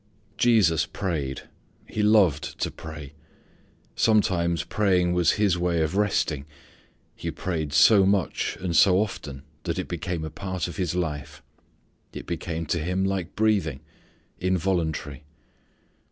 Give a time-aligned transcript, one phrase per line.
[0.35, 1.43] Jesus prayed.
[1.85, 3.13] He loved to pray.
[3.95, 6.47] Sometimes praying was His way of resting.
[7.15, 11.43] He prayed so much and so often that it became a part of His life.
[12.13, 13.81] It became to Him like breathing
[14.39, 15.23] involuntary.